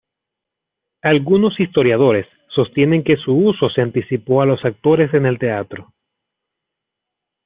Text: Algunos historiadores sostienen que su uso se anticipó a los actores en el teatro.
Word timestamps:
Algunos 1.03 1.59
historiadores 1.59 2.25
sostienen 2.55 3.03
que 3.03 3.17
su 3.17 3.33
uso 3.33 3.69
se 3.69 3.81
anticipó 3.81 4.41
a 4.41 4.47
los 4.47 4.65
actores 4.65 5.13
en 5.13 5.27
el 5.27 5.37
teatro. 5.37 5.93